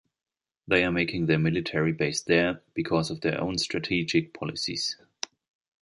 [0.67, 4.97] They are making their military base there, because of their own strategic policies.